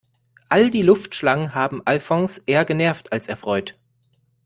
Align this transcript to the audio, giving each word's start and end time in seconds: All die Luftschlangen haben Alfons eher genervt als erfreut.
All 0.49 0.71
die 0.71 0.81
Luftschlangen 0.81 1.53
haben 1.53 1.85
Alfons 1.85 2.39
eher 2.39 2.65
genervt 2.65 3.11
als 3.13 3.27
erfreut. 3.27 3.77